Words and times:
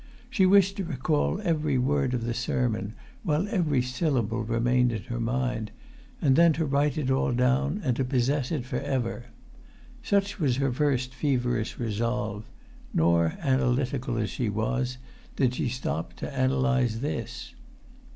She 0.31 0.47
wished 0.47 0.77
to 0.77 0.83
recall 0.83 1.39
every 1.43 1.77
word 1.77 2.15
of 2.15 2.23
the 2.23 2.33
sermon, 2.33 2.95
while 3.21 3.47
every 3.49 3.83
syllable 3.83 4.43
remained 4.43 4.91
in 4.91 5.03
her 5.03 5.19
mind, 5.19 5.69
and 6.19 6.35
then 6.35 6.53
to 6.53 6.65
write 6.65 6.97
it 6.97 7.11
all 7.11 7.31
down 7.31 7.79
and 7.83 7.95
to 7.97 8.03
possess 8.03 8.51
it 8.51 8.65
for 8.65 8.79
ever. 8.79 9.25
Such 10.01 10.39
was 10.39 10.55
her 10.57 10.71
first 10.71 11.13
feverish 11.13 11.77
resolve; 11.77 12.49
nor, 12.95 13.35
analytical 13.41 14.17
as 14.17 14.31
she 14.31 14.49
was, 14.49 14.97
did 15.35 15.53
she 15.53 15.69
stop 15.69 16.13
to 16.13 16.33
analyse 16.35 16.95
this. 16.95 17.53